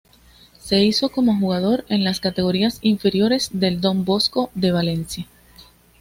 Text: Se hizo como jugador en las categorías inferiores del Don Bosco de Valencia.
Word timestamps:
Se 0.57 0.83
hizo 0.83 1.09
como 1.09 1.35
jugador 1.37 1.85
en 1.87 2.03
las 2.03 2.19
categorías 2.19 2.79
inferiores 2.81 3.51
del 3.53 3.81
Don 3.81 4.03
Bosco 4.03 4.49
de 4.55 4.71
Valencia. 4.71 5.27